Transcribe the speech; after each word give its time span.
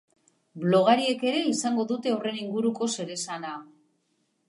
Blogariek 0.63 1.27
ere 1.33 1.43
izango 1.51 1.87
dute 1.93 2.17
horren 2.17 2.43
inguruko 2.47 2.91
zeresana. 2.97 3.57